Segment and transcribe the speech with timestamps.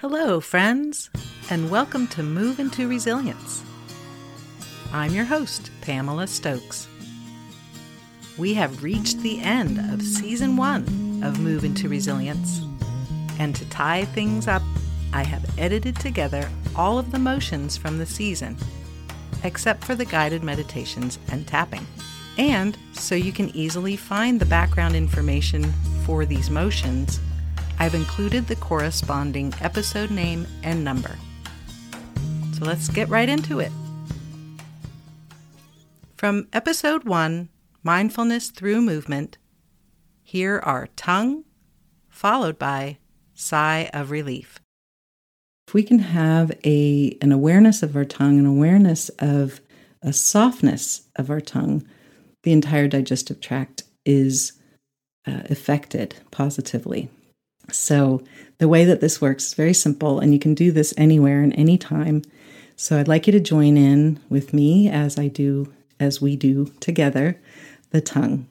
[0.00, 1.10] Hello, friends,
[1.50, 3.62] and welcome to Move into Resilience.
[4.94, 6.88] I'm your host, Pamela Stokes.
[8.38, 12.62] We have reached the end of season one of Move into Resilience.
[13.38, 14.62] And to tie things up,
[15.12, 18.56] I have edited together all of the motions from the season,
[19.44, 21.86] except for the guided meditations and tapping.
[22.38, 25.70] And so you can easily find the background information
[26.06, 27.20] for these motions
[27.80, 31.16] I've included the corresponding episode name and number.
[32.52, 33.72] So let's get right into it.
[36.14, 37.48] From episode 1,
[37.82, 39.38] Mindfulness Through Movement,
[40.22, 41.44] here are tongue,
[42.10, 42.98] followed by
[43.32, 44.60] sigh of relief.
[45.66, 49.62] If we can have a, an awareness of our tongue, an awareness of
[50.02, 51.86] a softness of our tongue,
[52.42, 54.52] the entire digestive tract is
[55.26, 57.08] uh, affected positively.
[57.72, 58.22] So,
[58.58, 61.54] the way that this works is very simple, and you can do this anywhere and
[61.54, 62.22] anytime.
[62.76, 66.66] So, I'd like you to join in with me as I do, as we do
[66.80, 67.40] together,
[67.90, 68.48] the tongue.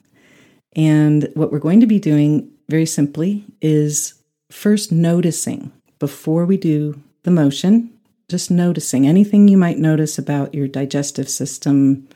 [0.75, 4.13] And what we're going to be doing very simply is
[4.51, 7.91] first noticing before we do the motion,
[8.29, 12.07] just noticing anything you might notice about your digestive system,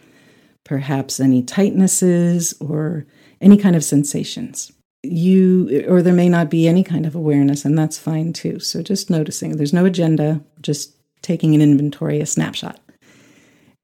[0.64, 3.06] perhaps any tightnesses or
[3.42, 4.72] any kind of sensations
[5.04, 8.60] you or there may not be any kind of awareness and that's fine too.
[8.60, 12.80] So just noticing there's no agenda just taking an inventory a snapshot.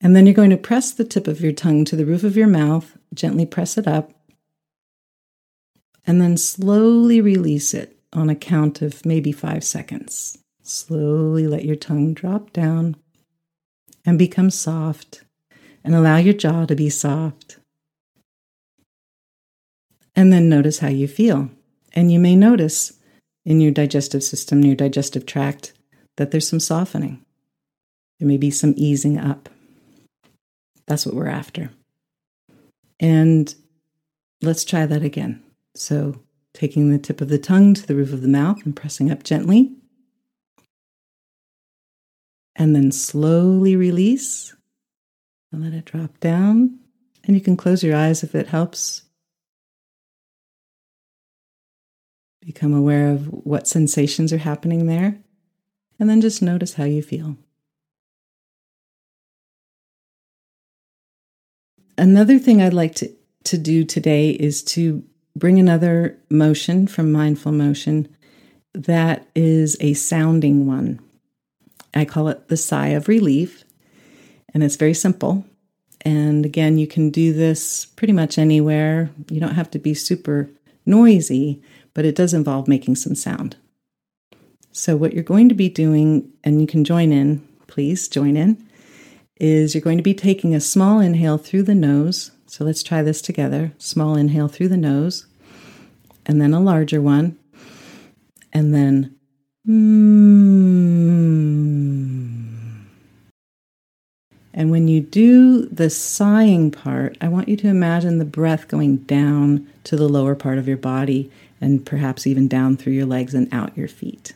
[0.01, 2.37] And then you're going to press the tip of your tongue to the roof of
[2.37, 4.13] your mouth gently press it up
[6.05, 10.37] and then slowly release it on a count of maybe five seconds.
[10.63, 12.95] Slowly let your tongue drop down
[14.05, 15.23] and become soft
[15.83, 17.58] and allow your jaw to be soft
[20.19, 21.49] and then notice how you feel.
[21.93, 22.91] And you may notice
[23.45, 25.71] in your digestive system, your digestive tract,
[26.17, 27.23] that there's some softening.
[28.19, 29.47] There may be some easing up.
[30.87, 31.71] That's what we're after.
[32.99, 33.55] And
[34.41, 35.41] let's try that again.
[35.73, 36.19] So,
[36.53, 39.23] taking the tip of the tongue to the roof of the mouth and pressing up
[39.23, 39.71] gently.
[42.58, 44.53] And then slowly release
[45.53, 46.77] and let it drop down.
[47.23, 49.03] And you can close your eyes if it helps.
[52.49, 55.20] Become aware of what sensations are happening there,
[55.99, 57.37] and then just notice how you feel.
[61.95, 63.11] Another thing I'd like to,
[63.43, 65.04] to do today is to
[65.36, 68.08] bring another motion from mindful motion
[68.73, 70.99] that is a sounding one.
[71.93, 73.64] I call it the sigh of relief,
[74.55, 75.45] and it's very simple.
[76.02, 79.11] And again, you can do this pretty much anywhere.
[79.30, 80.49] You don't have to be super
[80.88, 81.61] noisy,
[81.94, 83.55] but it does involve making some sound.
[84.72, 88.64] So, what you're going to be doing, and you can join in, please join in,
[89.39, 92.32] is you're going to be taking a small inhale through the nose.
[92.45, 93.73] So, let's try this together.
[93.77, 95.26] Small inhale through the nose,
[96.26, 97.38] and then a larger one,
[98.54, 99.16] and then.
[99.67, 100.89] Mm,
[104.54, 108.98] and when you do the sighing part, I want you to imagine the breath going
[108.98, 113.33] down to the lower part of your body and perhaps even down through your legs
[113.33, 114.33] and out your feet.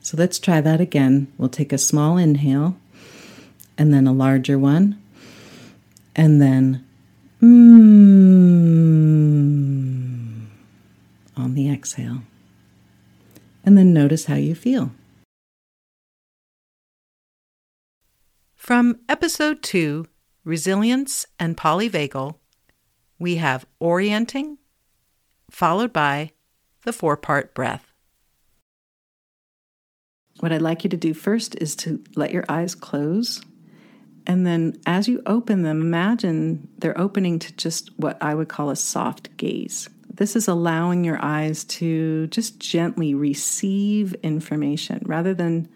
[0.00, 1.32] So let's try that again.
[1.38, 2.76] We'll take a small inhale
[3.78, 5.00] and then a larger one,
[6.14, 6.84] and then
[7.40, 7.52] mm,
[11.36, 12.22] on the exhale.
[13.64, 14.90] And then notice how you feel.
[18.54, 20.06] From episode 2,
[20.44, 22.36] Resilience and Polyvagal,
[23.18, 24.58] we have orienting,
[25.52, 26.32] followed by
[26.84, 27.92] the four part breath.
[30.40, 33.40] What I'd like you to do first is to let your eyes close.
[34.26, 38.70] And then as you open them, imagine they're opening to just what I would call
[38.70, 39.88] a soft gaze.
[40.12, 45.68] This is allowing your eyes to just gently receive information rather than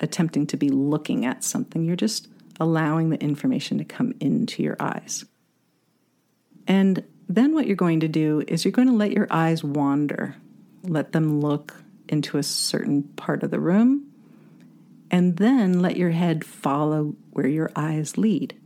[0.00, 1.84] attempting to be looking at something.
[1.84, 2.28] You're just
[2.58, 5.24] allowing the information to come into your eyes.
[6.66, 7.04] And
[7.34, 10.34] then, what you're going to do is you're going to let your eyes wander,
[10.82, 11.76] let them look
[12.08, 14.10] into a certain part of the room,
[15.12, 18.60] and then let your head follow where your eyes lead.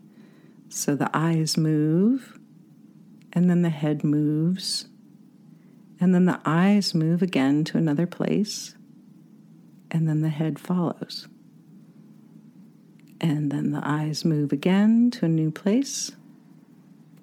[0.70, 2.38] So the eyes move,
[3.34, 4.88] and then the head moves,
[6.00, 8.74] and then the eyes move again to another place,
[9.90, 11.28] and then the head follows.
[13.20, 16.12] And then the eyes move again to a new place,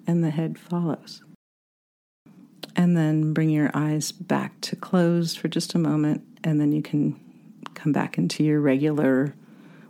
[0.06, 1.22] and the head follows.
[2.74, 6.82] And then bring your eyes back to closed for just a moment, and then you
[6.82, 7.20] can
[7.74, 9.34] come back into your regular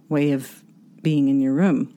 [0.08, 0.62] way of
[1.02, 1.96] being in your room.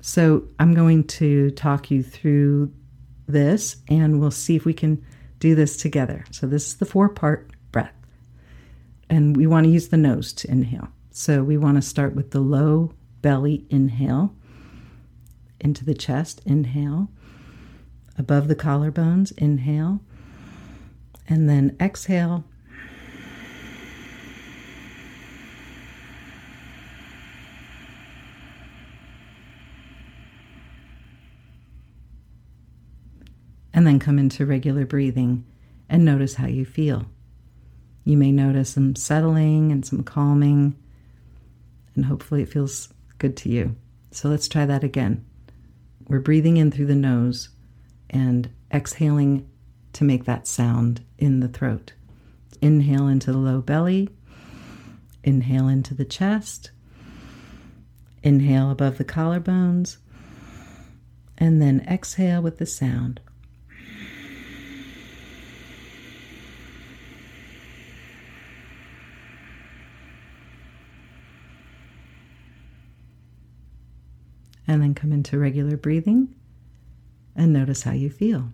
[0.00, 2.72] So, I'm going to talk you through
[3.28, 5.04] this and we'll see if we can
[5.38, 6.24] do this together.
[6.32, 7.94] So, this is the four part breath.
[9.08, 10.88] And we want to use the nose to inhale.
[11.12, 14.34] So, we want to start with the low belly inhale
[15.60, 17.08] into the chest, inhale,
[18.18, 20.00] above the collarbones, inhale,
[21.28, 22.44] and then exhale.
[33.74, 35.44] And then come into regular breathing
[35.88, 37.06] and notice how you feel.
[38.04, 40.76] You may notice some settling and some calming,
[41.94, 43.76] and hopefully it feels good to you.
[44.10, 45.24] So let's try that again.
[46.06, 47.48] We're breathing in through the nose
[48.12, 49.48] and exhaling
[49.94, 51.92] to make that sound in the throat.
[52.60, 54.08] Inhale into the low belly,
[55.24, 56.70] inhale into the chest,
[58.22, 59.96] inhale above the collarbones,
[61.38, 63.20] and then exhale with the sound.
[74.68, 76.34] And then come into regular breathing
[77.34, 78.52] and notice how you feel.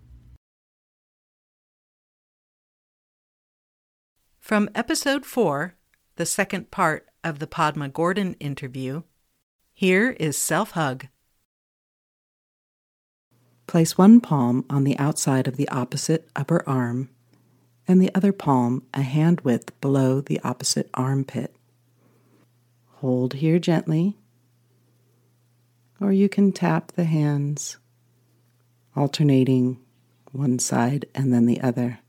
[4.39, 5.75] From episode 4,
[6.17, 9.03] the second part of the Padma Gordon interview,
[9.73, 11.07] here is self hug.
[13.67, 17.11] Place one palm on the outside of the opposite upper arm
[17.87, 21.55] and the other palm a hand width below the opposite armpit.
[22.97, 24.17] Hold here gently,
[26.01, 27.79] or you can tap the hands,
[28.99, 29.79] alternating
[30.33, 32.01] one side and then the other.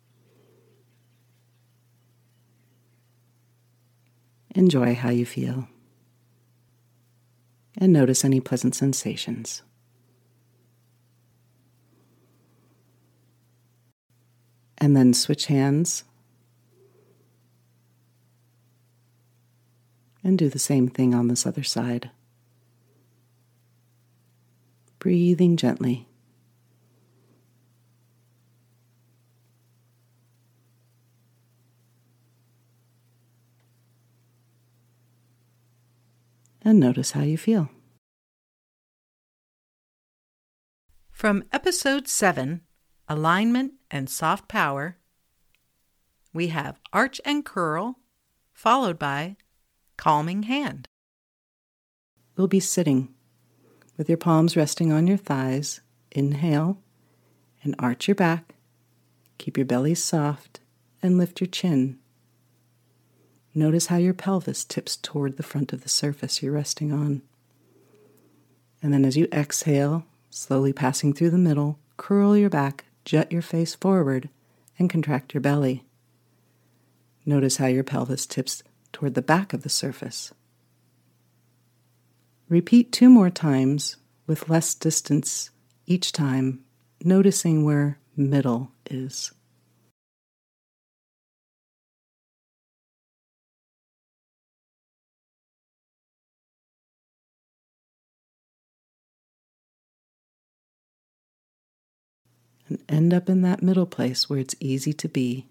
[4.55, 5.67] Enjoy how you feel.
[7.77, 9.61] And notice any pleasant sensations.
[14.79, 16.03] And then switch hands.
[20.23, 22.09] And do the same thing on this other side.
[24.97, 26.08] Breathing gently.
[36.63, 37.69] And notice how you feel.
[41.11, 42.61] From episode 7,
[43.07, 44.97] Alignment and Soft Power,
[46.33, 47.99] we have Arch and Curl,
[48.53, 49.35] followed by
[49.97, 50.87] Calming Hand.
[52.37, 53.13] We'll be sitting
[53.97, 55.81] with your palms resting on your thighs.
[56.11, 56.81] Inhale
[57.63, 58.55] and arch your back.
[59.37, 60.61] Keep your belly soft
[61.03, 61.99] and lift your chin
[63.59, 67.21] Notice how your pelvis tips toward the front of the surface you're resting on.
[68.81, 73.41] And then as you exhale, slowly passing through the middle, curl your back, jut your
[73.41, 74.29] face forward,
[74.77, 75.83] and contract your belly.
[77.25, 78.63] Notice how your pelvis tips
[78.93, 80.33] toward the back of the surface.
[82.47, 85.49] Repeat two more times with less distance
[85.85, 86.61] each time,
[87.03, 89.33] noticing where middle is.
[102.69, 105.47] And end up in that middle place where it's easy to be.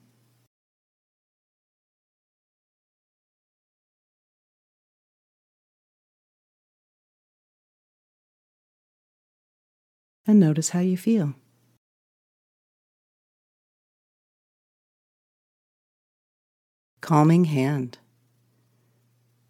[10.27, 11.35] And notice how you feel.
[17.01, 17.97] Calming hand.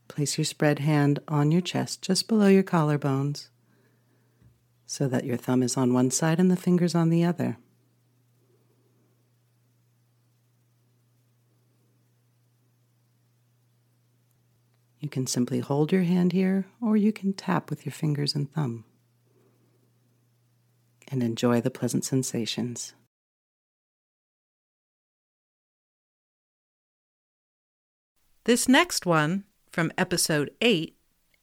[0.07, 3.49] Place your spread hand on your chest just below your collarbones
[4.91, 7.59] so that your thumb is on one side and the fingers on the other.
[14.99, 18.51] You can simply hold your hand here, or you can tap with your fingers and
[18.51, 18.85] thumb.
[21.09, 22.95] And enjoy the pleasant sensations.
[28.45, 30.97] This next one, from episode 8,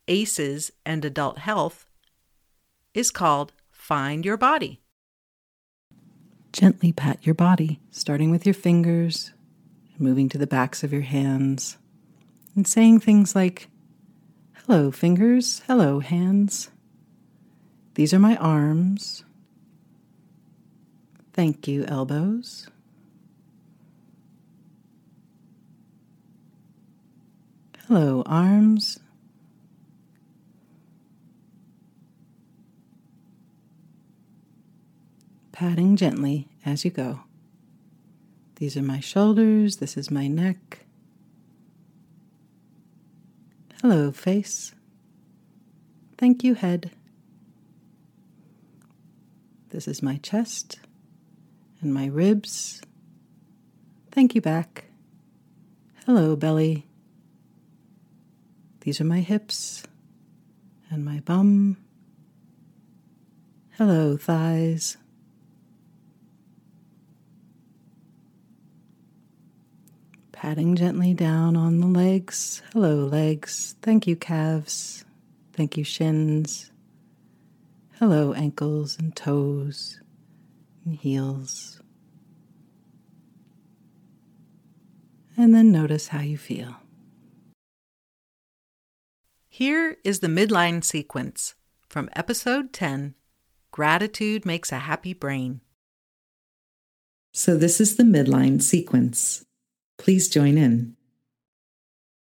[0.07, 1.84] ACEs and Adult Health,
[2.95, 4.81] is called Find Your Body.
[6.53, 9.33] Gently pat your body, starting with your fingers,
[9.99, 11.77] moving to the backs of your hands,
[12.55, 13.67] and saying things like,
[14.65, 15.61] Hello, fingers.
[15.67, 16.71] Hello, hands.
[17.95, 19.23] These are my arms.
[21.33, 22.69] Thank you, elbows.
[27.87, 28.99] Hello, arms.
[35.55, 37.21] Patting gently as you go.
[38.57, 40.79] These are my shoulders, this is my neck.
[43.81, 44.75] Hello, face.
[46.17, 46.91] Thank you, head.
[49.69, 50.81] This is my chest
[51.79, 52.81] and my ribs.
[54.11, 54.83] Thank you, back.
[56.05, 56.85] Hello, belly.
[58.81, 59.83] These are my hips
[60.89, 61.77] and my bum.
[63.77, 64.97] Hello, thighs.
[70.45, 72.61] Patting gently down on the legs.
[72.71, 73.75] Hello, legs.
[73.81, 75.03] Thank you, calves.
[75.53, 76.71] Thank you, shins.
[77.97, 79.99] Hello, ankles and toes
[80.85, 81.81] and heels.
[85.35, 86.75] And then notice how you feel.
[89.49, 91.55] Here is the midline sequence
[91.89, 93.15] from episode 10
[93.71, 95.61] Gratitude Makes a Happy Brain.
[97.31, 99.44] So, this is the midline sequence.
[99.97, 100.95] Please join in.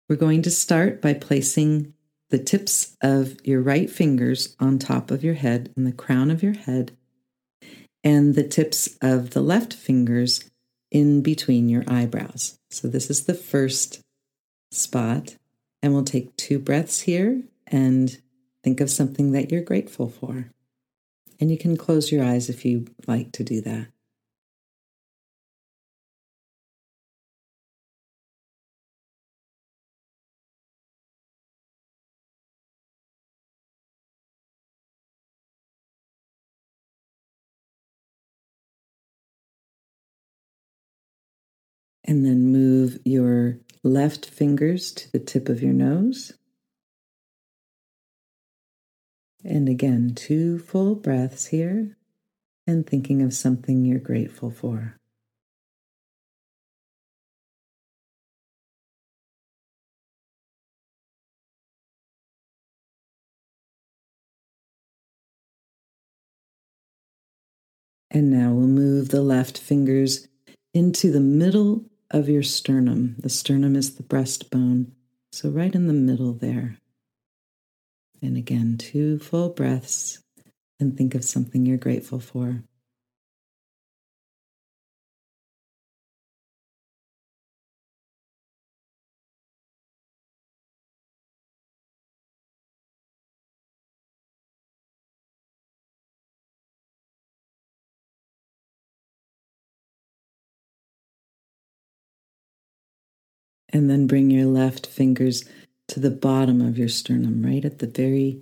[0.08, 1.94] We're going to start by placing
[2.30, 6.44] the tips of your right fingers on top of your head and the crown of
[6.44, 6.96] your head,
[8.04, 10.50] and the tips of the left fingers
[10.92, 12.58] in between your eyebrows.
[12.72, 14.02] So, this is the first
[14.72, 15.36] spot.
[15.82, 18.18] And we'll take two breaths here and
[18.64, 20.52] think of something that you're grateful for.
[21.40, 23.88] And you can close your eyes if you like to do that.
[42.10, 46.34] And then move your left fingers to the tip of your nose.
[49.46, 51.96] And again, two full breaths here
[52.66, 54.98] and thinking of something you're grateful for.
[68.10, 70.28] And now we'll move the left fingers
[70.74, 73.16] into the middle of your sternum.
[73.20, 74.92] The sternum is the breastbone,
[75.32, 76.78] so right in the middle there.
[78.22, 80.22] And again, two full breaths
[80.80, 82.64] and think of something you're grateful for.
[103.72, 105.46] And then bring your left fingers
[105.90, 108.42] to the bottom of your sternum, right at the very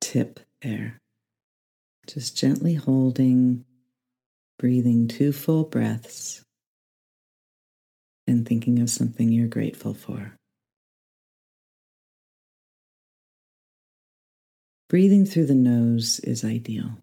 [0.00, 0.98] tip there.
[2.06, 3.64] Just gently holding,
[4.58, 6.42] breathing two full breaths,
[8.26, 10.34] and thinking of something you're grateful for.
[14.88, 16.98] Breathing through the nose is ideal.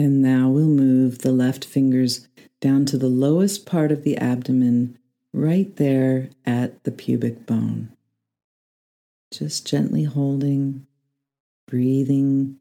[0.00, 2.26] And now we'll move the left fingers
[2.62, 4.96] down to the lowest part of the abdomen,
[5.30, 7.92] right there at the pubic bone.
[9.30, 10.86] Just gently holding,
[11.68, 12.56] breathing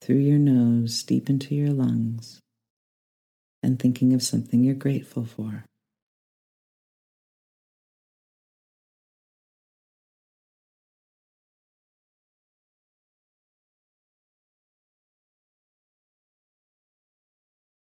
[0.00, 2.38] through your nose deep into your lungs,
[3.60, 5.64] and thinking of something you're grateful for.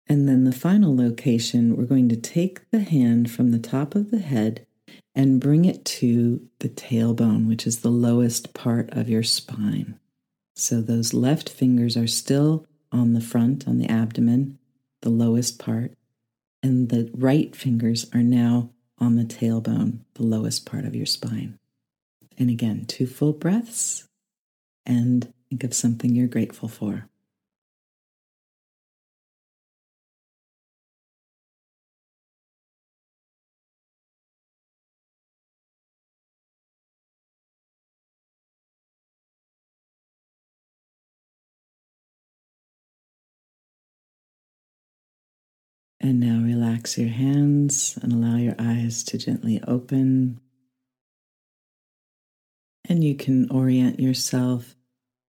[0.08, 4.12] And then the final location, we're going to take the hand from the top of
[4.12, 4.66] the head
[5.16, 10.00] and bring it to the tailbone, which is the lowest part of your spine.
[10.56, 14.60] So those left fingers are still on the front, on the abdomen,
[15.02, 15.94] the lowest part,
[16.62, 21.58] and the right fingers are now on the tailbone, the lowest part of your spine.
[22.38, 24.08] And again, two full breaths
[24.86, 27.08] and think of something you're grateful for.
[46.06, 50.40] And now relax your hands and allow your eyes to gently open.
[52.88, 54.76] And you can orient yourself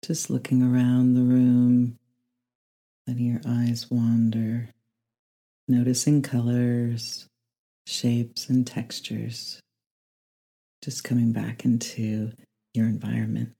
[0.03, 1.99] just looking around the room,
[3.05, 4.69] letting your eyes wander,
[5.67, 7.27] noticing colors,
[7.85, 9.59] shapes, and textures,
[10.83, 12.31] just coming back into
[12.73, 13.51] your environment.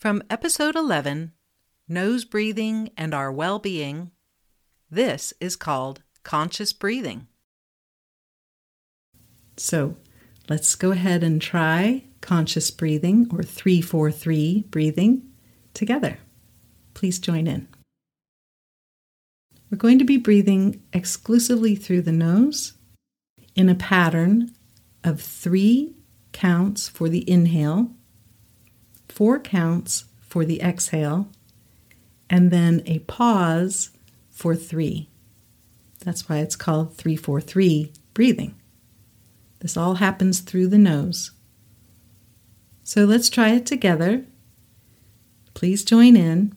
[0.00, 1.30] From episode 11,
[1.88, 4.10] Nose Breathing and Our Well Being,
[4.90, 7.26] this is called Conscious Breathing.
[9.56, 9.96] So
[10.50, 15.30] let's go ahead and try conscious breathing or 343 breathing
[15.72, 16.18] together.
[16.92, 17.68] Please join in.
[19.70, 22.74] We're going to be breathing exclusively through the nose
[23.54, 24.52] in a pattern
[25.02, 25.94] of three
[26.32, 27.90] counts for the inhale,
[29.08, 31.28] four counts for the exhale,
[32.30, 33.90] and then a pause
[34.30, 35.08] for three.
[36.04, 38.54] That's why it's called 343 breathing.
[39.60, 41.32] This all happens through the nose.
[42.84, 44.24] So let's try it together.
[45.54, 46.54] Please join in.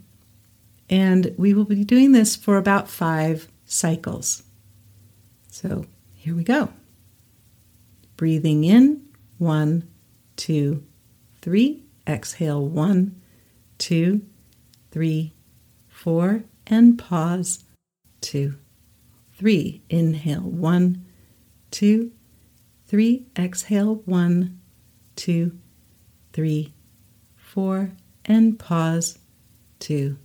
[0.90, 4.44] And we will be doing this for about five cycles.
[5.50, 6.70] So here we go.
[8.18, 9.02] Breathing in,
[9.38, 9.88] one,
[10.36, 10.84] two,
[11.42, 11.84] three.
[12.08, 13.22] Exhale, one,
[13.78, 14.22] two,
[14.92, 15.34] three,
[16.02, 17.64] four, and pause,
[18.22, 18.56] two,
[19.38, 19.84] three.
[19.88, 21.06] Inhale, one,
[21.70, 22.12] two,
[22.88, 23.28] three.
[23.38, 24.60] Exhale, one,
[25.16, 25.60] two,
[26.34, 26.74] three,
[27.36, 27.92] four,
[28.26, 29.20] and pause,
[29.78, 30.18] two,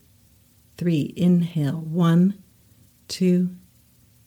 [0.78, 1.12] three.
[1.14, 2.42] Inhale, one,
[3.06, 3.50] two,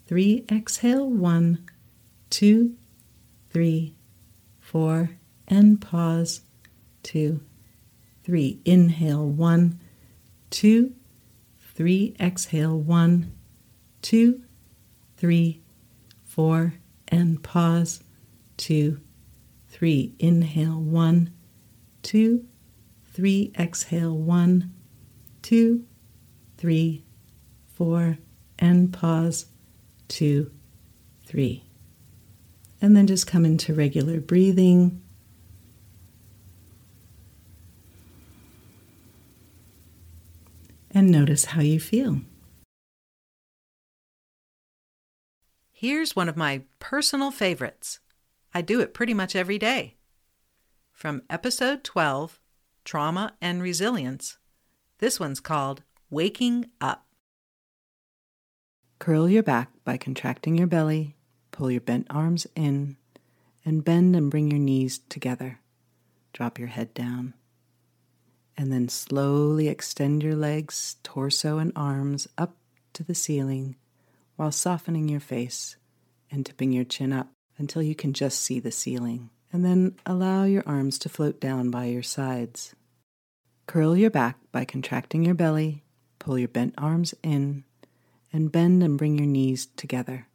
[0.05, 0.45] three.
[0.51, 1.67] Exhale, one,
[2.29, 2.75] two,
[3.49, 3.95] three,
[4.59, 6.41] four, and pause,
[7.01, 7.41] two,
[8.23, 8.61] three.
[8.65, 9.79] Inhale, one,
[10.51, 10.93] two,
[11.79, 12.13] three.
[12.19, 13.31] Exhale, one,
[14.01, 14.43] two,
[15.15, 15.61] three,
[16.25, 16.73] four,
[17.07, 18.03] and pause,
[18.57, 18.99] two,
[19.69, 20.13] three.
[20.19, 21.31] Inhale, one,
[22.03, 22.45] two,
[23.13, 23.53] three.
[23.57, 24.73] Exhale, one,
[25.41, 25.85] two,
[26.57, 27.05] three,
[27.73, 28.17] four,
[28.59, 29.45] and pause,
[30.09, 30.51] two,
[31.23, 31.63] three.
[32.81, 35.01] And then just come into regular breathing.
[40.91, 42.21] And notice how you feel.
[45.71, 47.99] Here's one of my personal favorites.
[48.53, 49.95] I do it pretty much every day.
[50.91, 52.39] From episode 12,
[52.83, 54.37] Trauma and Resilience,
[54.97, 57.05] this one's called Waking Up.
[58.99, 61.15] Curl your back by contracting your belly,
[61.51, 62.97] pull your bent arms in,
[63.63, 65.59] and bend and bring your knees together.
[66.33, 67.33] Drop your head down.
[68.59, 72.57] And then slowly extend your legs, torso, and arms up
[72.91, 73.77] to the ceiling
[74.35, 75.77] while softening your face
[76.29, 79.29] and tipping your chin up until you can just see the ceiling.
[79.53, 82.75] And then allow your arms to float down by your sides.
[83.65, 85.85] Curl your back by contracting your belly,
[86.19, 87.63] pull your bent arms in,
[88.33, 90.27] and bend and bring your knees together.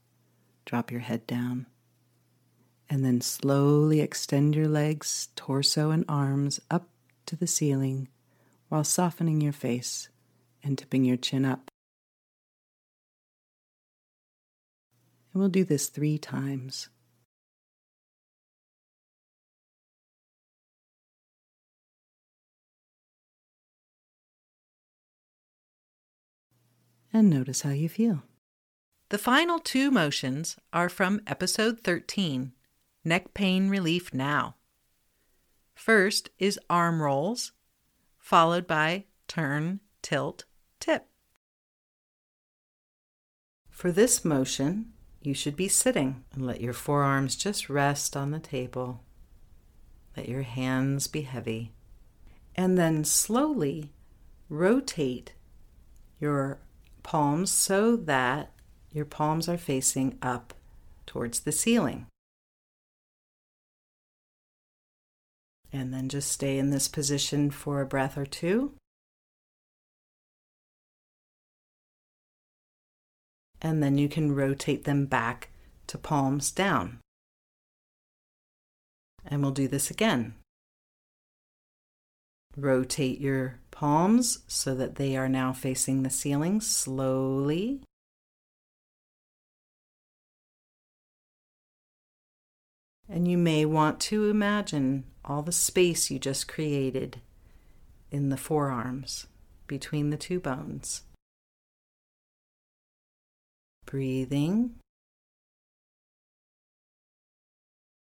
[0.64, 1.66] Drop your head down.
[2.88, 6.88] And then slowly extend your legs, torso, and arms up
[7.26, 8.08] to the ceiling
[8.74, 10.08] while softening your face
[10.64, 11.70] and tipping your chin up.
[15.32, 16.88] And we'll do this three times.
[27.12, 28.24] And notice how you feel.
[29.10, 32.50] The final two motions are from episode 13
[33.04, 34.56] Neck Pain Relief Now.
[35.76, 37.52] First is arm rolls,
[38.24, 40.46] followed by turn, tilt,
[40.80, 41.06] tip.
[43.68, 48.38] For this motion, you should be sitting and let your forearms just rest on the
[48.38, 49.02] table.
[50.16, 51.74] Let your hands be heavy.
[52.56, 53.92] And then slowly
[54.48, 55.34] rotate
[56.18, 56.60] your
[57.02, 58.52] palms so that
[58.90, 60.54] your palms are facing up
[61.04, 62.06] towards the ceiling.
[65.74, 68.72] And then just stay in this position for a breath or two.
[73.64, 75.48] and then you can rotate them back
[75.86, 77.00] to palms down.
[79.26, 80.34] And we'll do this again.
[82.58, 87.80] Rotate your palms so that they are now facing the ceiling slowly.
[93.08, 97.20] And you may want to imagine all the space you just created
[98.10, 99.26] in the forearms
[99.66, 101.02] between the two bones
[103.86, 104.74] breathing,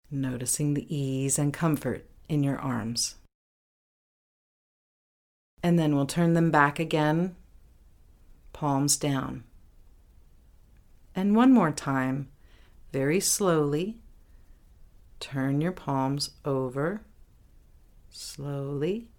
[0.10, 3.16] noticing the ease and comfort in your arms.
[5.62, 7.36] And then we'll turn them back again,
[8.54, 9.44] palms down.
[11.14, 12.30] And one more time,
[12.92, 13.98] very slowly,
[15.20, 17.02] turn your palms over
[18.10, 19.10] slowly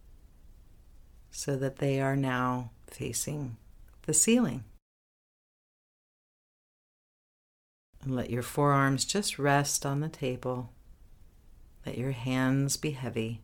[1.30, 3.56] so that they are now facing
[4.06, 4.64] the ceiling.
[8.02, 10.70] And let your forearms just rest on the table.
[11.84, 13.42] Let your hands be heavy.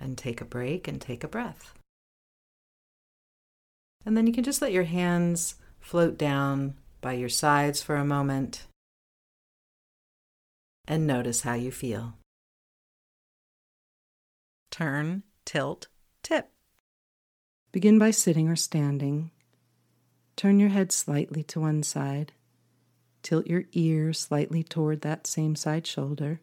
[0.00, 1.74] And take a break and take a breath.
[4.06, 8.04] And then you can just let your hands float down by your sides for a
[8.04, 8.66] moment
[10.88, 12.14] and notice how you feel.
[14.70, 15.88] Turn, tilt,
[16.22, 16.50] tip.
[17.70, 19.30] Begin by sitting or standing.
[20.34, 22.32] Turn your head slightly to one side.
[23.22, 26.40] Tilt your ear slightly toward that same side shoulder.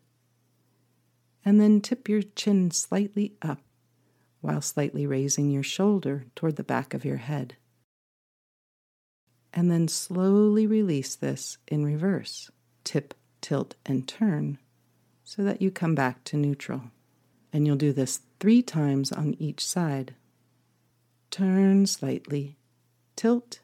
[1.43, 3.61] And then tip your chin slightly up
[4.41, 7.55] while slightly raising your shoulder toward the back of your head.
[9.51, 12.51] And then slowly release this in reverse.
[12.83, 14.57] Tip, tilt, and turn
[15.23, 16.81] so that you come back to neutral.
[17.53, 20.15] And you'll do this three times on each side.
[21.29, 22.57] Turn slightly,
[23.15, 23.59] tilt,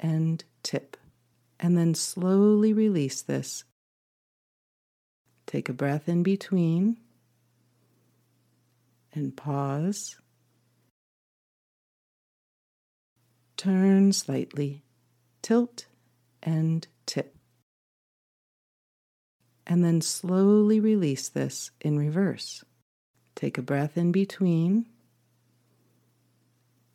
[0.00, 0.96] and tip.
[1.60, 3.64] And then slowly release this.
[5.46, 6.96] Take a breath in between
[9.12, 10.16] and pause.
[13.58, 14.84] Turn slightly,
[15.42, 15.84] tilt,
[16.42, 17.37] and tip.
[19.68, 22.64] And then slowly release this in reverse.
[23.34, 24.86] Take a breath in between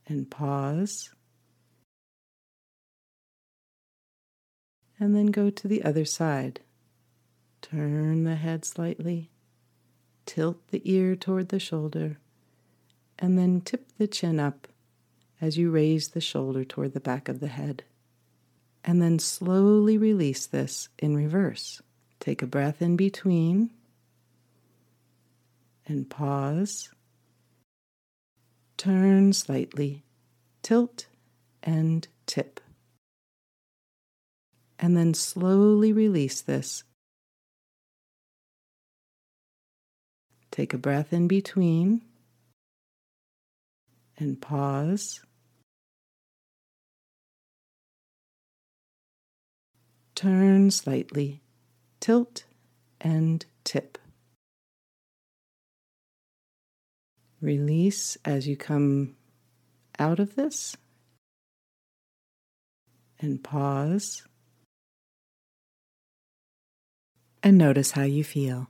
[0.08, 1.12] and pause.
[5.00, 6.62] And then go to the other side.
[7.62, 9.30] Turn the head slightly,
[10.26, 12.18] tilt the ear toward the shoulder,
[13.18, 14.68] and then tip the chin up
[15.40, 17.84] as you raise the shoulder toward the back of the head.
[18.84, 21.82] And then slowly release this in reverse.
[22.24, 23.70] Take a breath in between
[25.86, 26.90] and pause.
[28.78, 30.06] Turn slightly,
[30.62, 31.08] tilt
[31.62, 32.62] and tip.
[34.80, 36.86] And then slowly release this.
[40.50, 42.04] Take a breath in between
[44.18, 45.20] and pause.
[50.16, 51.42] Turn slightly,
[52.04, 52.44] tilt
[53.00, 53.98] and tip.
[57.40, 59.16] Release as you come
[59.98, 60.76] out of this
[63.22, 64.24] and pause
[67.42, 68.68] and notice how you feel.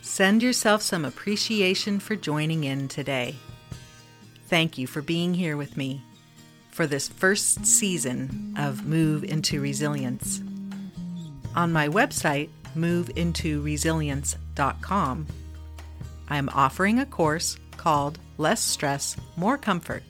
[0.00, 3.36] Send yourself some appreciation for joining in today.
[4.48, 6.05] Thank you for being here with me
[6.76, 10.42] for this first season of Move into Resilience.
[11.54, 15.26] On my website, moveintoresilience.com,
[16.28, 20.02] I am offering a course called Less Stress, More Comfort,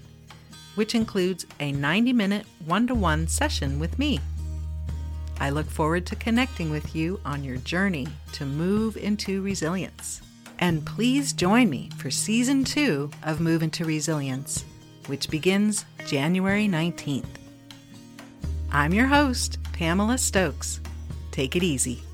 [0.75, 4.19] which includes a 90 minute one to one session with me.
[5.39, 10.21] I look forward to connecting with you on your journey to move into resilience.
[10.59, 14.65] And please join me for season two of Move into Resilience,
[15.09, 17.25] which begins January 19th.
[18.73, 20.81] I'm your host, Pamela Stokes.
[21.31, 22.06] Take it easy.